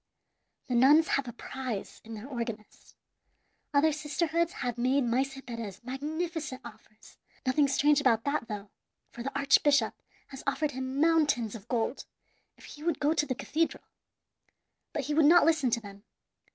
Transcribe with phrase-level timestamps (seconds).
[0.65, 2.95] The nuns have a prize in their organist.
[3.71, 8.71] Other sisterhoods have made Maese Perez magnificent offers; nothing strange about that, though,
[9.11, 9.93] for the very archbishop
[10.29, 12.05] has offered him mountains of gold
[12.57, 13.83] if he would go to the cathedral.
[14.91, 16.03] But he would not listen to them.